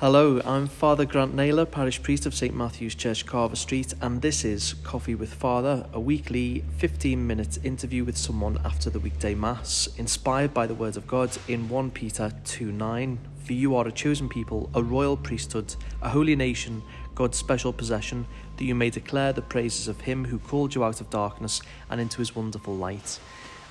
[0.00, 4.46] Hello, I'm Father Grant Naylor, parish priest of St Matthew's Church, Carver Street, and this
[4.46, 9.90] is Coffee with Father, a weekly 15 minute interview with someone after the weekday Mass,
[9.98, 13.18] inspired by the Word of God in 1 Peter 2 9.
[13.44, 16.82] For you are a chosen people, a royal priesthood, a holy nation,
[17.14, 21.02] God's special possession, that you may declare the praises of Him who called you out
[21.02, 21.60] of darkness
[21.90, 23.20] and into His wonderful light.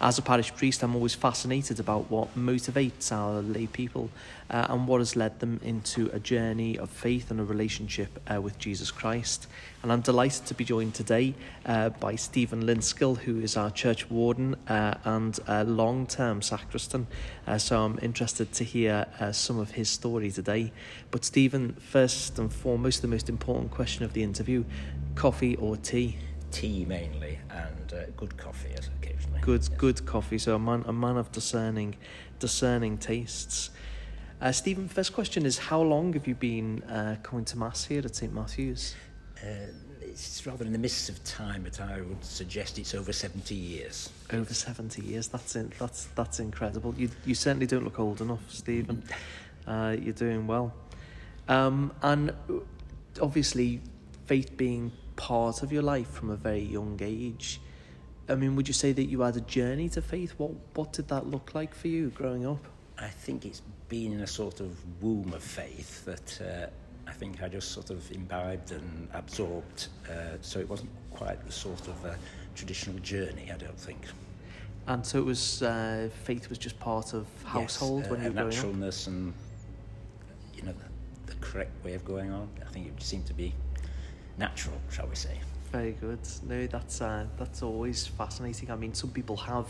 [0.02, 4.10] As a parish priest, I'm always fascinated about what motivates our lay people
[4.50, 8.40] uh, and what has led them into a journey of faith and a relationship uh,
[8.40, 9.48] with Jesus Christ.
[9.84, 11.34] And I'm delighted to be joined today
[11.66, 17.06] uh, by Stephen Linskill, who is our church warden uh, and long term sacristan.
[17.46, 20.72] Uh, so I'm interested to hear uh, some of his story today.
[21.12, 24.64] But, Stephen, first and foremost, the most important question of the interview
[25.16, 26.18] coffee or tea?
[26.52, 29.42] Tea mainly, and uh, good coffee as occasionally.
[29.42, 29.70] Good, yes.
[29.70, 30.38] good coffee.
[30.38, 31.96] So a man, a man of discerning,
[32.40, 33.72] discerning tastes.
[34.42, 38.02] Uh, Stephen, first question is: How long have you been uh, coming to mass here
[38.04, 38.96] at St Matthew's?
[39.44, 43.56] Uh, it's rather in the midst of time, but I would suggest it's over 70
[43.56, 44.10] years.
[44.34, 45.28] Over seventy years.
[45.28, 46.94] That's in, that's that's incredible.
[46.98, 49.04] You you certainly don't look old enough, Stephen.
[49.68, 50.74] Uh, you're doing well.
[51.48, 52.34] Um, and
[53.22, 53.82] obviously,
[54.26, 57.60] faith being part of your life from a very young age.
[58.30, 60.34] I mean, would you say that you had a journey to faith?
[60.38, 62.64] What what did that look like for you growing up?
[62.98, 67.44] I think it's been in a sort of womb of faith that uh, I think
[67.44, 69.88] I just sort of imbibed and absorbed.
[70.10, 72.14] Uh, so it wasn't quite the sort of uh,
[72.56, 74.02] traditional journey, I don't think.
[74.88, 78.30] And so it was uh, faith was just part of household yes, when uh, you
[78.30, 78.54] were growing up.
[78.56, 79.34] naturalness and
[80.56, 82.48] you know the, the correct way of going on.
[82.66, 83.54] I think it seemed to be
[84.40, 85.40] natural, shall we say?
[85.72, 86.20] Very good.
[86.48, 88.72] No, that's uh, that's always fascinating.
[88.72, 89.68] I mean, some people have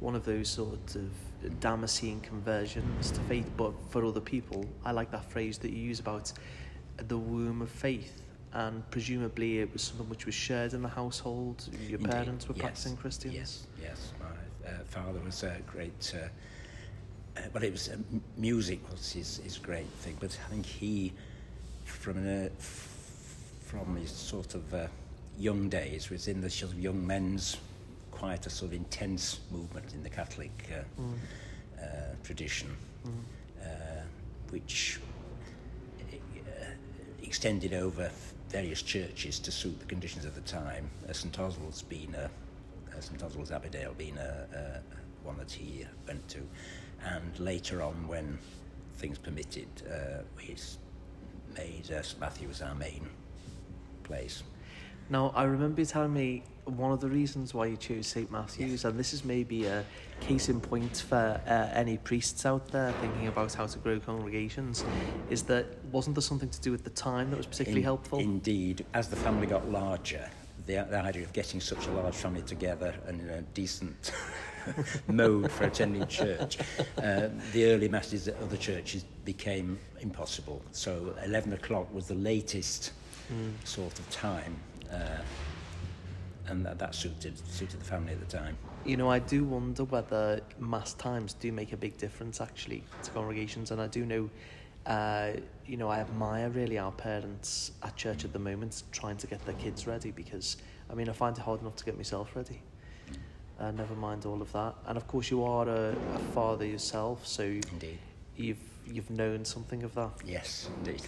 [0.00, 5.10] one of those sort of Damascene conversions to faith, but for other people, I like
[5.10, 6.32] that phrase that you use about
[6.96, 8.22] the womb of faith.
[8.52, 11.68] And presumably, it was something which was shared in the household.
[11.88, 13.34] Your Indeed, parents were yes, practicing Christians.
[13.34, 14.12] Yes, yes.
[14.18, 16.14] My uh, father was a great.
[16.14, 16.28] Uh,
[17.38, 17.96] uh, well, it was uh,
[18.38, 21.12] music was his, his great thing, but I think he,
[21.84, 22.48] from an, uh,
[23.66, 24.86] from his sort of uh,
[25.38, 27.56] young days, was in the sort of young men's
[28.10, 31.14] quite a sort of intense movement in the Catholic uh, Mm.
[31.82, 32.74] uh, tradition,
[33.04, 33.10] Mm.
[33.62, 34.02] uh,
[34.50, 34.98] which
[36.00, 36.64] uh,
[37.22, 38.10] extended over
[38.48, 40.88] various churches to suit the conditions of the time.
[41.08, 42.30] Uh, St Oswald's been a,
[43.00, 46.38] St Oswald's Abbeydale being a, a, one that he went to,
[47.04, 48.38] and later on when
[48.96, 50.78] things permitted, uh, he's
[51.56, 53.06] made uh, St Matthew's our main
[54.06, 54.42] place.
[55.08, 58.28] Now, I remember you telling me one of the reasons why you chose St.
[58.30, 58.84] Matthew's, Yes.
[58.84, 59.84] and this is maybe a
[60.20, 64.84] case in point for uh, any priests out there thinking about how to grow congregations,
[65.30, 68.18] is that wasn't there something to do with the time that was particularly In- helpful?
[68.18, 70.28] Indeed, as the family got larger,
[70.66, 74.10] the, the idea of getting such a large family together and in a decent
[75.06, 76.58] mode for attending church,
[76.98, 80.60] uh, the early masses at other churches became impossible.
[80.72, 82.90] So 11 o'clock was the latest
[83.32, 83.52] Mm.
[83.66, 84.56] sort of time,
[84.92, 85.18] uh,
[86.48, 88.56] and that, that suited suited the family at the time.
[88.84, 93.10] You know, I do wonder whether mass times do make a big difference actually to
[93.10, 94.30] congregations, and I do know,
[94.86, 95.32] uh,
[95.66, 99.44] you know, I admire really our parents at church at the moment trying to get
[99.44, 100.56] their kids ready because,
[100.88, 102.62] I mean, I find it hard enough to get myself ready.
[103.58, 107.26] Uh, never mind all of that, and of course you are a, a father yourself,
[107.26, 107.98] so Indeed.
[108.36, 110.12] you've you've known something of that.
[110.24, 111.02] Yes, indeed.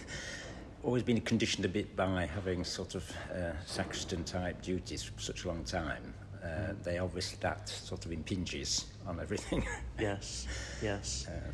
[0.83, 5.43] Always been conditioned a bit by having sort of uh, sacristan type duties for such
[5.43, 6.13] a long time.
[6.43, 9.65] Uh, they obviously that sort of impinges on everything.
[9.99, 10.47] Yes,
[10.81, 11.27] yes.
[11.27, 11.51] uh,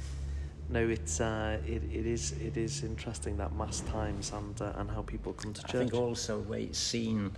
[0.69, 4.91] No, it's uh, it, it is it is interesting that mass times and uh, and
[4.91, 5.75] how people come to church.
[5.75, 7.31] I think also where it's seen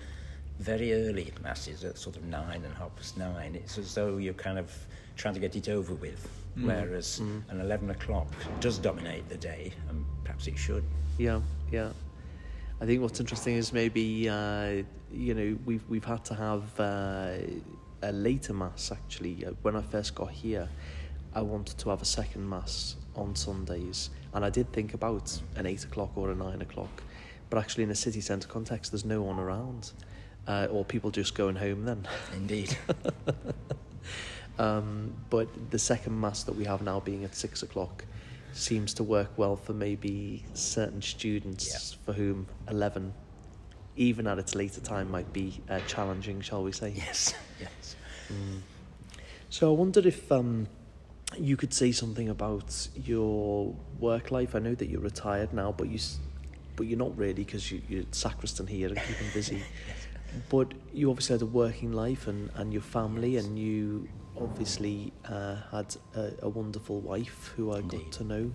[0.59, 4.33] very early masses at sort of nine and half past nine, it's as though you're
[4.33, 4.71] kind of
[5.15, 6.27] trying to get it over with.
[6.59, 7.44] Whereas Mm.
[7.51, 8.27] an 11 o'clock
[8.62, 10.83] does dominate the day, and perhaps it should.
[11.19, 11.92] Yeah, yeah.
[12.81, 14.81] I think what's interesting is maybe uh,
[15.12, 17.38] you know we've we've had to have uh,
[18.01, 19.45] a later mass actually.
[19.45, 20.68] Uh, When I first got here,
[21.33, 25.68] I wanted to have a second mass on Sundays, and I did think about an
[25.68, 27.04] eight o'clock or a nine o'clock,
[27.51, 29.92] but actually in a city centre context, there's no one around,
[30.47, 32.07] uh, or people just going home then.
[32.33, 32.77] Indeed.
[34.59, 38.05] Um, but the second mass that we have now being at six o'clock
[38.53, 41.97] seems to work well for maybe certain students Yeah.
[42.05, 43.13] for whom 11,
[43.95, 46.91] even at its later time, might be uh, challenging, shall we say.
[46.95, 47.95] yes, yes.
[49.49, 50.67] So I wondered if um,
[51.38, 54.55] you could say something about your work life.
[54.55, 55.99] I know that you're retired now, but you
[56.75, 59.63] but you're not really because you, you're sacristan here and keeping busy.
[60.50, 64.07] But you obviously had a working life and, and your family, and you
[64.39, 68.51] obviously uh, had a, a wonderful wife who I got to know.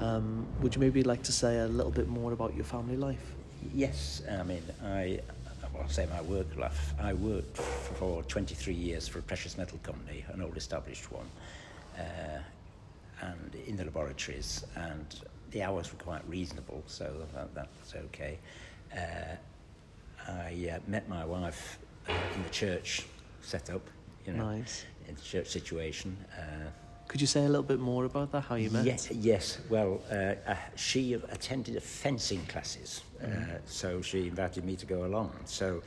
[0.00, 3.34] Um, would you maybe like to say a little bit more about your family life?
[3.74, 5.20] Yes, I mean, I,
[5.72, 6.94] well, I'll say my work life.
[7.00, 11.26] I worked for 23 years for a precious metal company, an old established one,
[11.98, 12.40] uh,
[13.22, 15.06] and in the laboratories, and
[15.50, 18.38] the hours were quite reasonable, so that, was okay.
[18.92, 18.98] Uh,
[20.74, 21.78] uh, met my wife
[22.08, 23.06] uh, in the church
[23.40, 23.82] setup,
[24.26, 24.84] you know, Nice.
[25.08, 26.16] in the church situation.
[26.36, 26.68] Uh,
[27.08, 28.42] Could you say a little bit more about that?
[28.42, 28.84] How you met?
[28.84, 29.58] Yes, yes.
[29.68, 33.26] Well, uh, uh, she attended fencing classes, uh,
[33.66, 35.32] so she invited me to go along.
[35.44, 35.82] So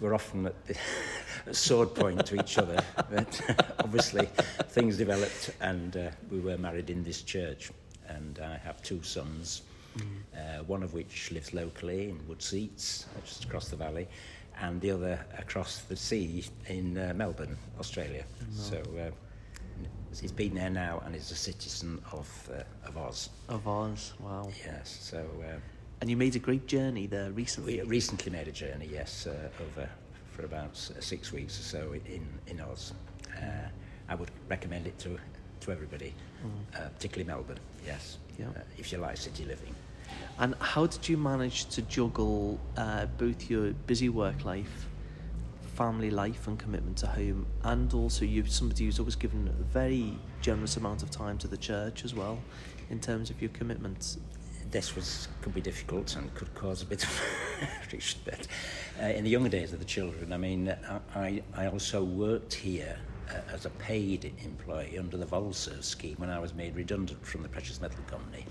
[0.00, 0.76] we're often at the
[1.46, 2.78] at sword point to each other.
[3.10, 3.40] But
[3.80, 4.26] obviously,
[4.70, 7.70] things developed, and uh, we were married in this church.
[8.08, 9.62] And I have two sons,
[9.96, 14.08] uh, one of which lives locally in Woodseats, just across the valley,
[14.60, 18.24] and the other across the sea in uh, Melbourne, Australia.
[18.54, 18.76] So.
[18.98, 19.10] Uh,
[20.20, 23.30] He's been there now and is a citizen of, uh, of Oz.
[23.48, 24.50] Of Oz, wow.
[24.62, 25.56] Yes, so uh,
[26.02, 27.80] And you made a great journey there recently.
[27.80, 29.88] we recently made a journey, yes, uh, over
[30.30, 32.92] for about six weeks or so in, in Oz.
[34.08, 35.18] I would recommend it to,
[35.62, 36.12] to everybody,
[36.74, 38.46] uh, particularly Melbourne, yes, Yeah.
[38.48, 39.74] uh, if you like city living.
[40.38, 44.88] And how did you manage to juggle uh, both your busy work life,
[45.74, 50.18] family life, and commitment to home, and also you're somebody who's always given a very
[50.40, 52.38] generous amount of time to the church as well,
[52.90, 54.18] in terms of your commitments?
[54.70, 57.10] this was could be difficult and could cause a bit of
[57.86, 58.18] friction.
[58.24, 58.46] But
[59.00, 60.74] uh, in the younger days of the children, I mean,
[61.14, 62.96] I, I also worked here
[63.52, 67.48] as a paid employee under the Volserve scheme when I was made redundant from the
[67.48, 68.44] precious metal company.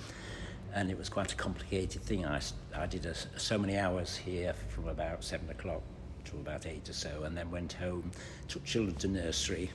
[0.73, 2.25] And it was quite a complicated thing.
[2.25, 2.41] I,
[2.75, 5.81] I did a, so many hours here from about seven o'clock
[6.25, 8.11] to about eight or so, and then went home,
[8.47, 9.69] took children to nursery,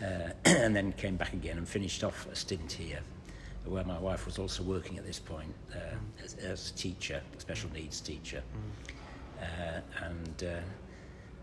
[0.00, 3.00] uh, and then came back again and finished off a stint here
[3.64, 7.40] where my wife was also working at this point uh, as, as a teacher, a
[7.40, 8.42] special needs teacher.
[9.40, 10.60] Uh, and, uh,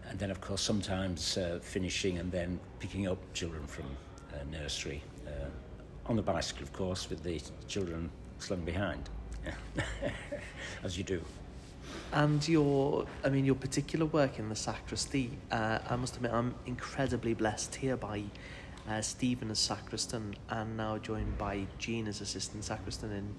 [0.09, 3.85] and then, of course, sometimes uh, finishing and then picking up children from
[4.33, 5.49] uh, nursery uh,
[6.05, 8.09] on the bicycle, of course, with the children
[8.39, 9.09] slung behind,
[10.83, 11.21] as you do.
[12.11, 16.55] And your, I mean, your particular work in the sacristy, uh, I must admit, I'm
[16.65, 18.23] incredibly blessed here by
[18.87, 23.35] uh, Stephen as sacristan and now joined by Jean as assistant sacristan in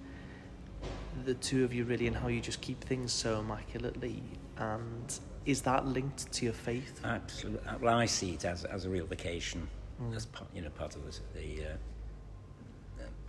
[1.24, 4.22] the two of you really and how you just keep things so immaculately.
[4.58, 7.00] And is that linked to your faith?
[7.04, 7.60] Absolutely.
[7.80, 9.68] Well, I see it as, as a real vocation,
[10.02, 10.14] Mm.
[10.14, 11.72] as part, you know, part of the, the uh,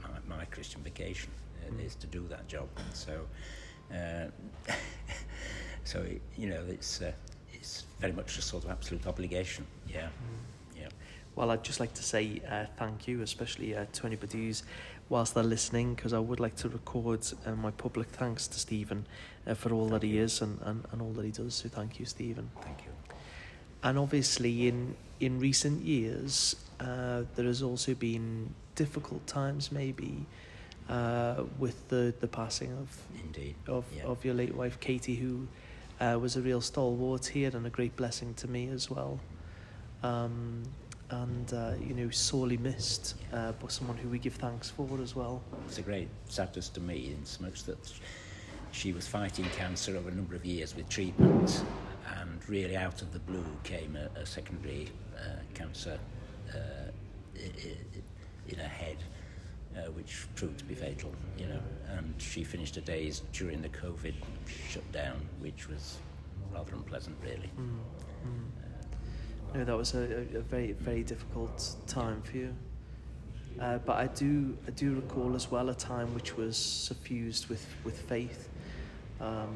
[0.03, 1.31] uh, my, my Christian vocation
[1.65, 1.85] uh, Mm.
[1.85, 2.67] is to do that job.
[2.93, 3.25] So,
[3.93, 4.25] uh,
[5.85, 7.11] so it, you know, it's uh,
[7.53, 9.65] it's very much a sort of absolute obligation.
[9.87, 10.09] Yeah,
[10.75, 10.89] yeah.
[11.35, 14.63] Well, I'd just like to say uh, thank you, especially uh, to anybody who's,
[15.09, 19.05] whilst they're listening, because I would like to record uh, my public thanks to Stephen
[19.45, 21.55] uh, for all that he is and, and, and all that he does.
[21.55, 22.49] So thank you, Stephen.
[22.61, 22.91] Thank you.
[23.83, 30.25] And obviously, in in recent years, uh, there has also been difficult times, maybe,
[30.89, 33.55] uh, with the, the passing of Indeed.
[33.67, 34.03] of, Yeah.
[34.03, 35.47] of your late wife Katie, who
[35.99, 39.19] uh, was a real stalwart here and a great blessing to me as well.
[40.03, 40.61] Um,
[41.09, 45.15] and uh, you know, sorely missed, uh, but someone who we give thanks for as
[45.15, 45.41] well.
[45.67, 47.77] It's a great sadness to me in so much that
[48.71, 51.63] she was fighting cancer over a number of years with treatment,
[52.19, 55.97] and really out of the blue came a, a secondary uh, cancer
[56.53, 56.91] uh,
[58.49, 58.97] in her head,
[59.75, 61.11] uh, which proved to be fatal.
[61.37, 61.59] You know,
[61.97, 64.15] and she finished her days during the COVID
[64.69, 65.97] shutdown, which was
[66.53, 67.49] rather unpleasant, really.
[69.53, 70.03] No, that was a,
[70.35, 72.53] a, very very difficult time for you.
[73.59, 77.65] Uh, but I do I do recall as well a time which was suffused with
[77.83, 78.49] with faith.
[79.19, 79.55] Um,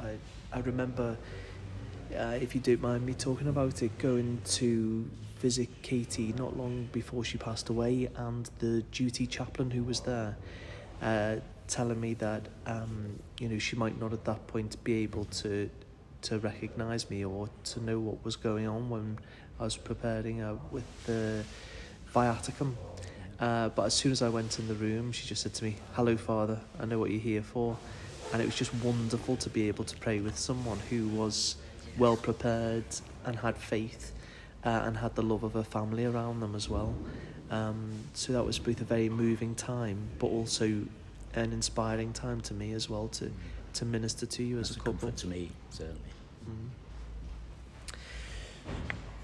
[0.00, 0.16] I
[0.52, 1.16] I remember,
[2.16, 6.88] uh, if you don't mind me talking about it, going to visit Katie not long
[6.92, 10.36] before she passed away, and the duty chaplain who was there,
[11.02, 11.36] uh,
[11.68, 15.70] telling me that um, you know she might not at that point be able to
[16.22, 19.18] to recognise me or to know what was going on when
[19.60, 21.44] I was preparing her with the
[22.14, 22.74] viaticum.
[23.38, 25.76] Uh, but as soon as I went in the room, she just said to me,
[25.94, 26.60] "Hello, Father.
[26.78, 27.76] I know what you're here for,"
[28.32, 31.56] and it was just wonderful to be able to pray with someone who was
[31.98, 32.84] well prepared
[33.24, 34.12] and had faith
[34.64, 36.94] uh, and had the love of her family around them as well.
[37.50, 40.84] Um, so that was both a very moving time, but also
[41.34, 43.30] an inspiring time to me as well to
[43.74, 44.92] to minister to you as a a couple.
[44.94, 46.00] comfort to me, certainly.
[46.48, 46.68] Mm.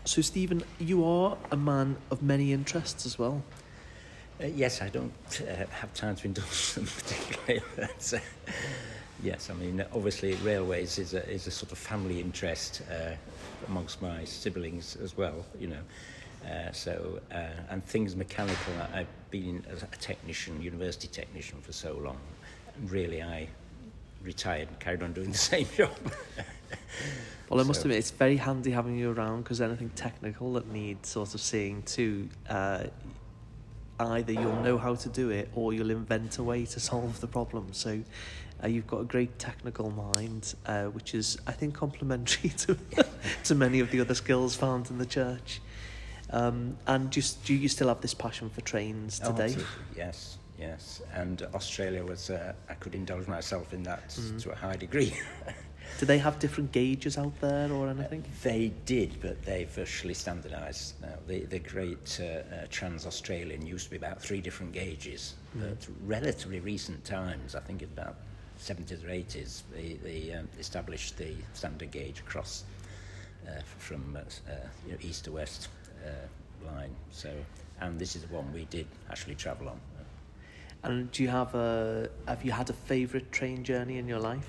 [0.05, 3.43] So Stephen, you are a man of many interests as well.
[4.41, 5.13] Uh, yes, I don't
[5.43, 7.63] uh, have time to indulge them particularly.
[7.77, 8.53] But, uh,
[9.23, 13.15] yes, I mean, obviously, railways is a, is a sort of family interest uh,
[13.67, 15.83] amongst my siblings as well, you know.
[16.49, 21.73] Uh, so, uh, and things mechanical, I- I've been a a technician, university technician for
[21.73, 22.19] so long.
[22.77, 23.49] And really, I
[24.23, 25.91] retired and carried on doing the same job.
[27.49, 30.69] Well, I must So- admit, it's very handy having you around because anything technical that
[30.71, 32.85] needs sort of seeing to, uh,
[34.01, 37.27] either you'll know how to do it or you'll invent a way to solve the
[37.27, 37.69] problem.
[37.73, 38.01] So
[38.63, 42.77] uh, you've got a great technical mind, uh, which is, I think, complementary to,
[43.45, 45.61] to many of the other skills found in the church.
[46.31, 49.45] Um, and just do you still have this passion for trains Oh, today?
[49.45, 49.65] absolutely.
[49.97, 51.01] Yes, yes.
[51.15, 54.43] And Australia was, uh, I could indulge myself in that Mhm.
[54.43, 55.13] to a high degree.
[55.99, 58.25] do they have different gauges out there or anything?
[58.43, 61.15] They did, but they've virtually standardised now.
[61.27, 65.61] The, the great uh, uh, Trans-Australian used to be about three different gauges, Mm.
[65.61, 68.17] but relatively recent times, I think about
[68.59, 72.65] 70s or 80s, they, they um, established the standard gauge across
[73.47, 75.69] uh, from uh, uh, you know, east to west
[76.05, 76.95] uh, line.
[77.11, 77.31] So,
[77.81, 79.81] and this is the one we did actually travel on.
[80.85, 84.49] And do you have a have you had a favourite train journey in your life?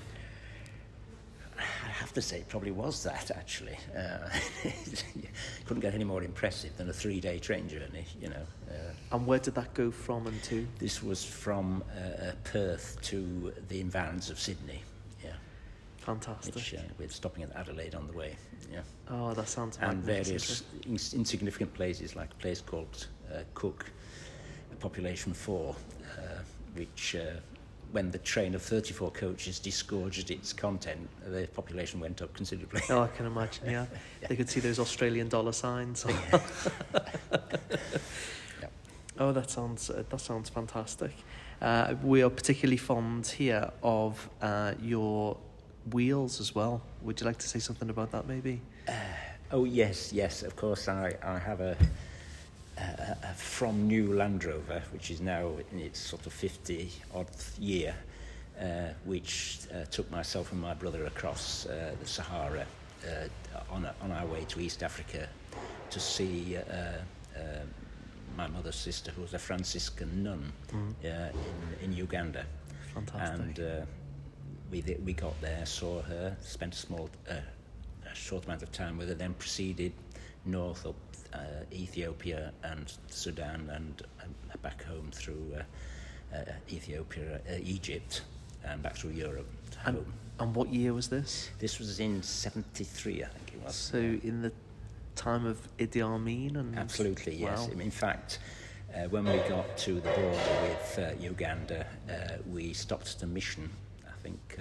[1.58, 3.76] I have to say, it probably was that actually.
[3.94, 4.28] Uh,
[5.66, 8.46] couldn't get any more impressive than a three-day train journey, you know.
[8.70, 8.72] Uh,
[9.12, 10.66] And where did that go from and to?
[10.78, 14.82] This was from uh, Perth to the environs of Sydney,
[15.22, 15.32] yeah,
[15.98, 16.54] Fantastic.
[16.54, 18.36] which uh, we're stopping at Adelaide on the way,
[18.72, 23.84] yeah, oh, that sounds and various ins- insignificant places like a place called uh, Cook,
[24.72, 25.74] a population four,
[26.18, 26.20] uh,
[26.74, 27.38] which uh,
[27.92, 32.80] when the train of 34 coaches disgorged its content, the population went up considerably.
[32.88, 33.70] Oh, I can imagine.
[33.70, 33.86] Yeah,
[34.28, 36.06] they could see those Australian dollar signs.
[39.20, 41.12] Oh, that sounds uh, that sounds fantastic.
[41.60, 45.36] Uh, we are particularly fond here of uh, your
[45.92, 46.80] wheels as well.
[47.02, 48.62] Would you like to say something about that, maybe?
[49.52, 50.42] Oh yes, yes.
[50.42, 51.76] Of course, I, I have a,
[52.80, 57.28] a, a from new Land Rover, which is now in its sort of fifty odd
[57.58, 57.94] year,
[58.60, 62.66] uh, which uh, took myself and my brother across uh, the Sahara
[63.04, 63.28] uh,
[63.74, 65.28] on a, on our way to East Africa
[65.90, 66.60] to see uh,
[67.38, 67.40] uh,
[68.36, 70.94] my mother's sister, who was a Franciscan nun Mm.
[71.04, 71.30] uh,
[71.82, 72.44] in in Uganda,
[72.94, 73.40] Fantastic.
[73.40, 73.84] and uh,
[74.70, 77.34] we th- we got there, saw her, spent a small uh,
[78.10, 79.92] a short amount of time with her, then proceeded
[80.44, 80.94] north up
[81.32, 81.38] uh,
[81.72, 88.22] Ethiopia and Sudan and um, back home through uh, uh, Ethiopia, uh, Egypt,
[88.64, 89.46] and back through Europe
[89.86, 90.12] And- home.
[90.38, 91.50] and what year was this?
[91.58, 93.74] This was in '73, I think it was.
[93.74, 94.52] So in the
[95.16, 97.68] time of Idi Amin and Absolutely, yes.
[97.68, 97.80] Wow.
[97.80, 98.38] In fact,
[98.94, 101.86] uh, when we got to the border with uh, Uganda,
[102.50, 103.70] we stopped at a mission,
[104.06, 104.58] I think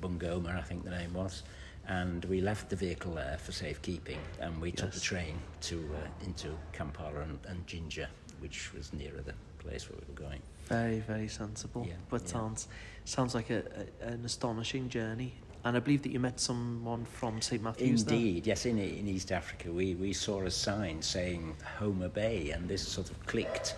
[0.00, 1.42] Bungoma, I think the name was,
[1.88, 6.26] and we left the vehicle there for safekeeping, and we took the train to uh,
[6.26, 8.08] into Kampala and, and Jinja,
[8.40, 10.42] which was nearer the place where we were going.
[10.66, 11.84] Very, very sensible.
[11.86, 12.28] Yeah, but yeah.
[12.28, 12.68] sounds
[13.04, 13.62] sounds like a,
[14.02, 15.34] a, an astonishing journey.
[15.64, 18.16] And I believe that you met someone from St Matthews there.
[18.16, 18.66] Indeed, yes.
[18.66, 23.10] In in East Africa, we, we saw a sign saying Homa Bay, and this sort
[23.10, 23.76] of clicked,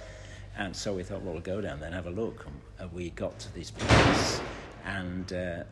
[0.56, 2.46] and so we thought, well, we'll go down there and have a look.
[2.78, 4.40] And we got to this place,
[4.86, 5.64] and uh,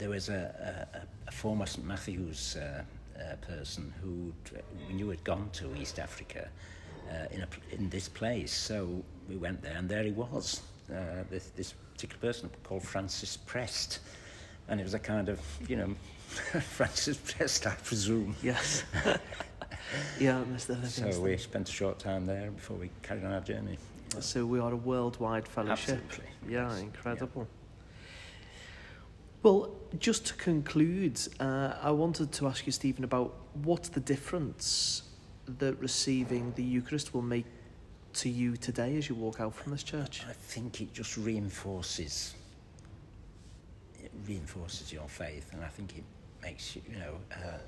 [0.00, 2.82] there was a, a, a former St Matthews uh,
[3.16, 4.32] uh, person who
[4.88, 6.48] we knew had gone to East Africa
[7.10, 8.52] uh, in a in this place.
[8.52, 10.62] So we went there, and there he was.
[10.90, 14.00] Uh, this this particular person called Francis Prest
[14.70, 15.94] and it was a kind of, you know,
[16.28, 18.36] Francis Prest, I presume.
[18.42, 18.84] Yes.
[20.18, 20.70] yeah, Mr.
[20.70, 21.12] Livingstone.
[21.12, 23.76] So we spent a short time there before we carried on our journey.
[24.20, 26.00] So we are a worldwide fellowship.
[26.04, 26.24] Absolutely.
[26.48, 26.80] Yeah, yes.
[26.80, 27.48] incredible.
[29.42, 35.02] Well, just to conclude, uh, I wanted to ask you, Stephen, about what's the difference
[35.58, 37.46] that receiving the Eucharist will make
[38.12, 40.22] to you today as you walk out from this church?
[40.28, 42.34] I think it just reinforces
[44.02, 46.04] it reinforces your faith, and I think it
[46.42, 47.58] makes you, you know, uh,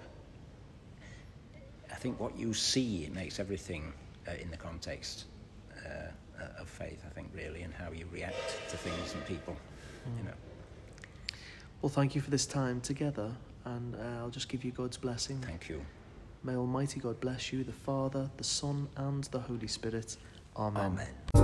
[1.90, 3.92] I think what you see it makes everything
[4.26, 5.26] uh, in the context
[5.84, 5.88] uh,
[6.40, 7.02] uh, of faith.
[7.06, 8.36] I think really, and how you react
[8.70, 9.56] to things and people.
[10.18, 10.34] You know,
[11.82, 13.32] well, thank you for this time together,
[13.64, 15.40] and uh, I'll just give you God's blessing.
[15.40, 15.84] Thank you.
[16.44, 20.16] May Almighty God bless you, the Father, the Son, and the Holy Spirit.
[20.56, 21.00] Amen.
[21.34, 21.41] Amen.